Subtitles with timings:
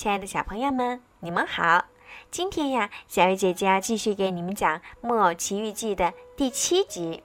[0.00, 1.84] 亲爱的小朋友们，你们好！
[2.30, 7.22] 今天呀，小鱼姐姐要继续给你们讲《木偶奇遇记》的第七集。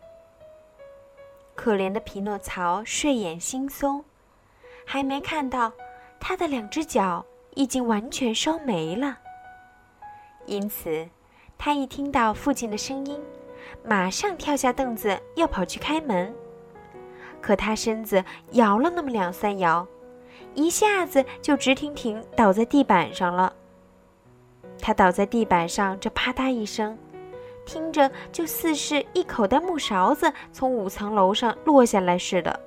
[1.56, 4.04] 可怜的匹诺曹睡眼惺忪，
[4.86, 5.72] 还没看到
[6.20, 9.20] 他的两只脚已经完全烧没了。
[10.46, 11.08] 因此，
[11.58, 13.18] 他一听到父亲的声音，
[13.86, 16.36] 马上跳下凳子要跑去开门。
[17.42, 19.88] 可他身子摇了那么两三摇。
[20.54, 23.54] 一下子就直挺挺倒在地板上了。
[24.80, 26.98] 他倒在地板上，这啪嗒一声，
[27.66, 32.60] 听着就似是一口袋木勺子从五层楼上落下来似的。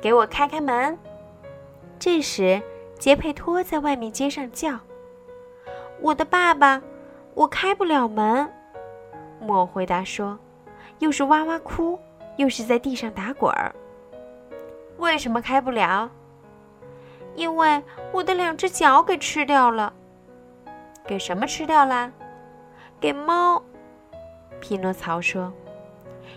[0.00, 0.96] 给我开开门！
[1.98, 2.62] 这时，
[2.98, 4.78] 杰佩托在外面街上叫
[6.00, 6.80] ：“我的爸爸，
[7.34, 8.48] 我开不了门。”
[9.40, 10.38] 木偶回答说
[11.00, 11.98] ：“又是哇哇哭，
[12.36, 13.74] 又是在地上打滚儿。
[14.98, 16.08] 为什么开不了？”
[17.38, 19.92] 因为我的两只脚给吃掉了，
[21.06, 22.10] 给什么吃掉了？
[22.98, 23.62] 给猫。
[24.60, 25.52] 匹诺曹说：“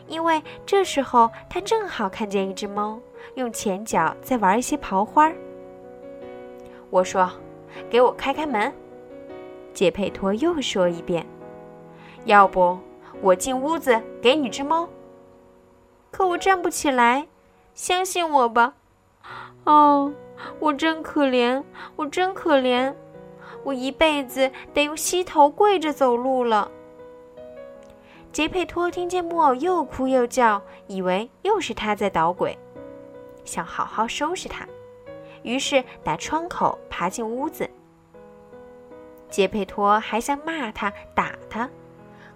[0.05, 2.99] 因为这时候他正好看见一只猫
[3.33, 5.31] 用前脚在玩一些刨花。”
[6.91, 7.27] 我说
[7.89, 8.72] ：“给我开开门。”
[9.73, 11.25] 杰佩托又说一遍
[12.25, 12.77] ：“要不
[13.22, 14.88] 我进屋子给你只猫。”
[16.11, 17.25] 可我站不起来，
[17.73, 18.75] 相信我吧。
[19.63, 20.13] 哦。
[20.59, 21.64] 我真可怜，
[21.95, 22.94] 我真可怜，
[23.64, 26.72] 我一辈子得用膝头跪着走路了。
[28.31, 32.58] 杰佩托听见木偶又哭又叫，以为又是他在捣鬼，
[33.44, 34.66] 想好好收拾他，
[35.44, 37.69] 于是打窗口爬进屋子。
[39.30, 41.69] 杰佩托还想骂他、打他，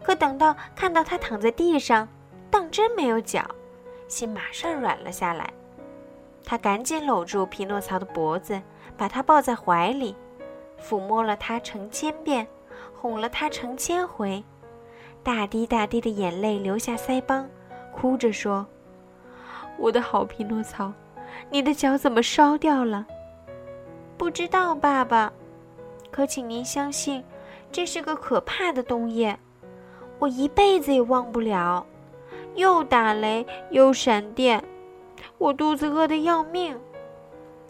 [0.03, 2.07] 可等到看到他躺在地上，
[2.49, 3.43] 当真没有脚，
[4.07, 5.53] 心马上软了下来。
[6.45, 8.61] 他赶紧搂住匹诺曹的脖子，
[8.95, 10.15] 把他抱在怀里，
[10.79, 12.47] 抚摸了他成千遍，
[12.93, 14.43] 哄了他成千回，
[15.23, 17.49] 大滴大滴的眼泪流下腮帮，
[17.91, 18.65] 哭着说
[19.77, 20.93] ：“我的好匹诺曹，
[21.49, 23.07] 你的脚怎么烧掉了？”
[24.17, 25.33] 不知道，爸爸。
[26.11, 27.21] 可请您相信，
[27.71, 29.37] 这是个可怕的冬夜，
[30.19, 31.85] 我一辈子也忘不了，
[32.53, 34.63] 又打雷又闪电。
[35.37, 36.79] 我肚子饿得要命，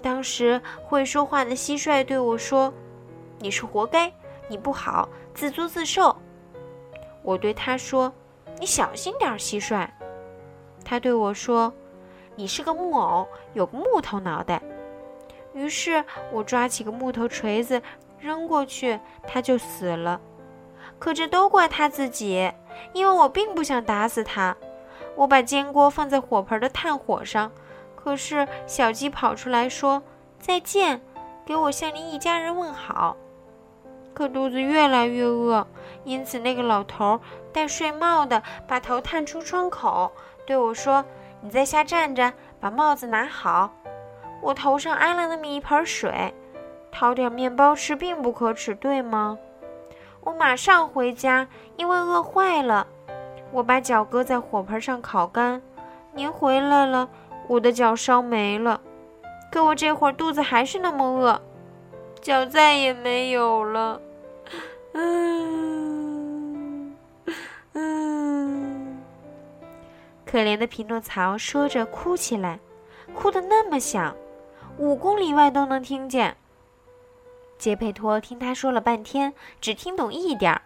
[0.02, 2.74] 当时会说话的蟋蟀对我说
[3.40, 4.12] ：“你是活该，
[4.48, 6.16] 你不好，自作自受。”
[7.24, 8.14] 我对他说
[8.60, 9.88] ：“你小心点，蟋蟀。”
[10.86, 11.74] 他对我说
[12.36, 14.62] ：“你是个木偶，有个木头脑袋。”
[15.54, 17.82] 于是我抓起个木头锤子
[18.20, 20.22] 扔过去，他就死了。
[21.00, 22.52] 可这都怪他自己，
[22.94, 24.56] 因为我并不想打死他。
[25.16, 27.52] 我把煎锅放在火盆的炭火上，
[27.96, 30.04] 可是小鸡跑出来说
[30.40, 31.02] ：“再见，
[31.46, 33.16] 给我向您一家人问好。”
[34.14, 35.68] 可肚子越来越饿，
[36.04, 37.20] 因此那个老头
[37.52, 40.12] 戴睡帽的把头探出窗口，
[40.46, 41.04] 对我说
[41.42, 43.74] ：“你在下站着，把帽子拿好。”
[44.42, 46.34] 我头上挨了那么一盆水，
[46.92, 49.38] 讨点面包吃并不可耻，对吗？
[50.22, 51.48] 我马上回家，
[51.78, 52.88] 因为饿坏了。
[53.56, 55.62] 我把脚搁在火盆上烤干，
[56.14, 57.08] 您回来了，
[57.48, 58.82] 我的脚烧没了，
[59.50, 61.42] 可我这会儿肚子还是那么饿，
[62.20, 64.02] 脚再也没有了。
[64.92, 66.94] 嗯
[67.72, 68.98] 嗯，
[70.26, 72.60] 可怜的匹诺曹说着哭起来，
[73.14, 74.14] 哭得那么响，
[74.78, 76.36] 五公里外都能听见。
[77.58, 80.62] 杰佩托听他说了半天，只听懂一点儿，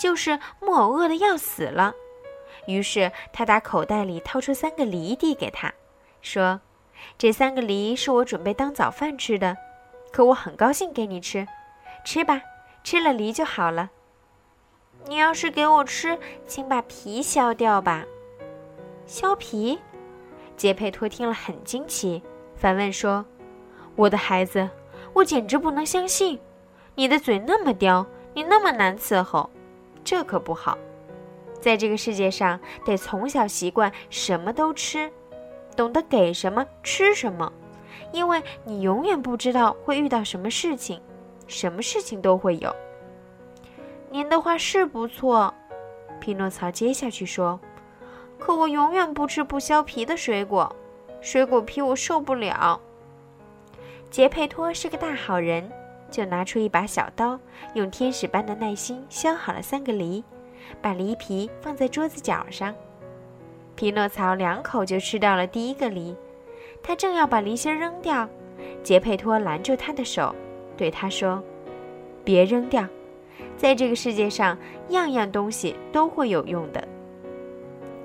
[0.00, 1.92] 就是木偶饿得要死了。
[2.68, 5.72] 于是他打口袋里掏出三个梨递给他，
[6.20, 6.60] 说
[7.16, 9.56] ：“这三个梨是我准备当早饭吃的，
[10.12, 11.48] 可我很高兴给你吃，
[12.04, 12.42] 吃吧，
[12.84, 13.88] 吃了梨就好了。
[15.06, 18.04] 你要是给我吃，请把皮削掉吧。”
[19.06, 19.78] 削皮？
[20.54, 22.22] 杰佩托听了很惊奇，
[22.54, 23.24] 反问说
[23.96, 24.68] ：“我的孩子，
[25.14, 26.38] 我简直不能相信，
[26.96, 28.04] 你的嘴那么刁，
[28.34, 29.48] 你那么难伺候，
[30.04, 30.76] 这可不好。”
[31.60, 35.10] 在这个世界上，得从小习惯什么都吃，
[35.76, 37.52] 懂得给什么吃什么，
[38.12, 41.00] 因为你永远不知道会遇到什么事情，
[41.46, 42.74] 什么事情都会有。
[44.10, 45.52] 您的话是不错，
[46.20, 47.60] 匹诺曹接下去说
[48.38, 50.74] ：“可我永远不吃不削皮的水果，
[51.20, 52.80] 水果皮我受不了。”
[54.10, 55.70] 杰佩托是个大好人，
[56.10, 57.38] 就拿出一把小刀，
[57.74, 60.24] 用天使般的耐心削好了三个梨。
[60.80, 62.74] 把梨皮放在桌子角上，
[63.74, 66.16] 匹诺曹两口就吃掉了第一个梨。
[66.82, 68.28] 他正要把梨心扔掉，
[68.82, 70.34] 杰佩托拦住他的手，
[70.76, 71.42] 对他说
[72.24, 72.86] ：“别扔掉，
[73.56, 74.56] 在这个世界上，
[74.90, 76.86] 样样东西都会有用的。”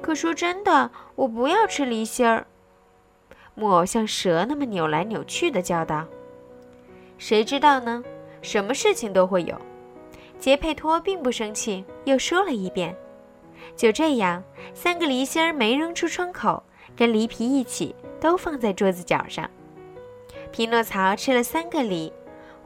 [0.01, 2.45] 可说真的，我不要吃梨心儿。
[3.55, 6.05] 木偶像蛇那么扭来扭去的叫道
[7.19, 8.03] ：“谁知道呢？
[8.41, 9.55] 什么事情都会有。”
[10.43, 12.93] 杰佩托并不生气，又说了一遍。
[13.77, 14.43] 就这样，
[14.73, 16.61] 三个梨心儿没扔出窗口，
[16.97, 19.49] 跟梨皮一起都放在桌子角上。
[20.51, 22.11] 匹诺曹吃了三个梨，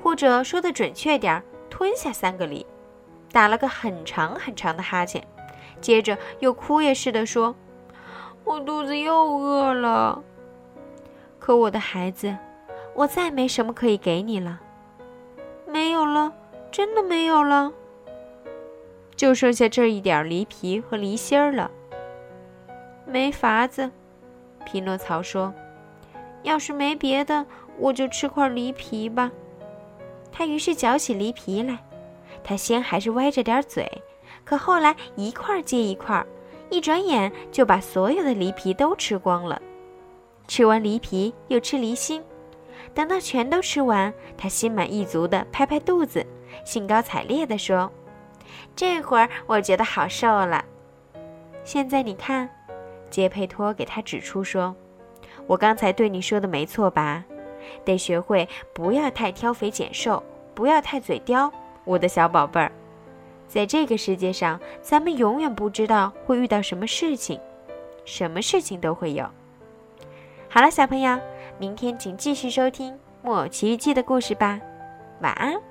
[0.01, 2.65] 或者说的准确点，吞下三个梨，
[3.31, 5.23] 打了个很长很长的哈欠，
[5.79, 7.55] 接着又哭也似的说
[8.43, 10.23] ：“我肚子又饿了。”
[11.37, 12.35] 可我的孩子，
[12.95, 14.59] 我再没什么可以给你了，
[15.67, 16.33] 没有了，
[16.71, 17.71] 真的没有了，
[19.15, 21.71] 就剩下这一点梨皮和梨心儿了。
[23.05, 23.89] 没法子，
[24.65, 25.53] 匹诺曹说
[26.43, 27.45] ：“要是没别的，
[27.77, 29.31] 我就吃块梨皮吧。”
[30.31, 31.79] 他于是嚼起梨皮来，
[32.43, 33.89] 他先还是歪着点嘴，
[34.43, 36.23] 可后来一块接一块，
[36.69, 39.59] 一转眼就把所有的梨皮都吃光了。
[40.47, 42.23] 吃完梨皮，又吃梨心，
[42.93, 46.25] 等到全都吃完，他心满意足地拍拍肚子，
[46.63, 47.91] 兴高采烈地说
[48.75, 50.63] ：“这会儿我觉得好受了。
[51.63, 52.49] 现在你看，
[53.09, 54.75] 杰佩托给他指出说
[55.47, 57.23] ：‘我刚才对你说的没错吧？
[57.83, 60.23] 得学会不要太挑肥拣瘦，
[60.53, 61.51] 不要太嘴刁，
[61.83, 62.71] 我的小宝贝儿。
[63.47, 67.39] 在这个世界上，咱们永远不知道会遇到什么事情，
[68.05, 69.29] 什么事情都会有。’”
[70.49, 71.19] 好了，小朋友，
[71.59, 74.59] 明天请继续收听《木偶奇遇记》的故事吧，
[75.21, 75.66] 晚安。